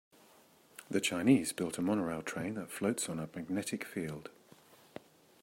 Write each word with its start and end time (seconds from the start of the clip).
The 0.89 0.99
Chinese 0.99 1.53
built 1.53 1.77
a 1.77 1.81
monorail 1.83 2.23
train 2.23 2.55
that 2.55 2.71
floats 2.71 3.07
on 3.07 3.19
a 3.19 3.29
magnetic 3.35 3.85
field. 3.85 4.31